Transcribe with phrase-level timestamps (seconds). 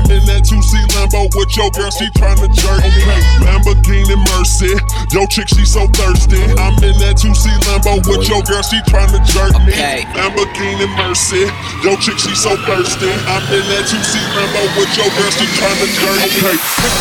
[1.51, 2.87] Lambo with your girl, she tryna jerk me.
[3.01, 4.71] Okay, Lamborghini Mercy.
[5.11, 6.41] Yo, chick, she so thirsty.
[6.55, 9.73] I'm in that 2C Lambo with your girl, she tryna jerk me.
[10.15, 11.51] Lamborghini Mercy.
[11.83, 13.11] Yo, chick, she so thirsty.
[13.27, 16.23] I'm in that 2C Lambo with your girl, she tryna jerk me.
[16.39, 16.55] Okay.
[16.81, 16.95] This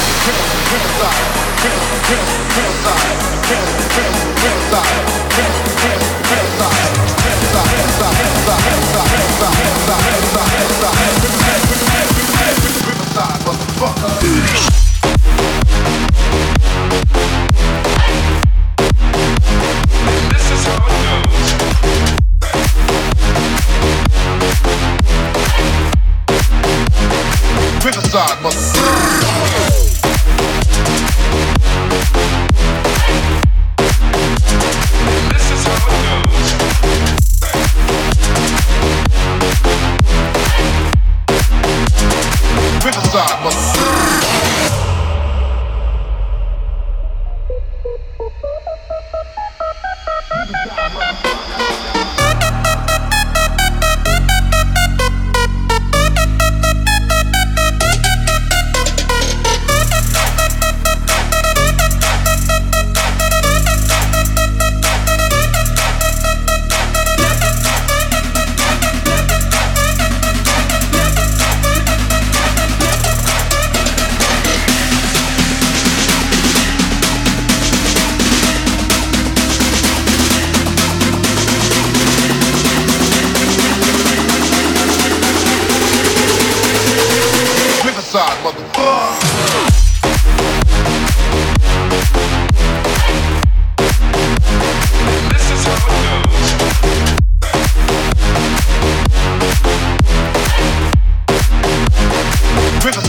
[27.82, 29.09] Riverside, mother.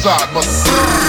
[0.04, 1.01] Riverside, mother.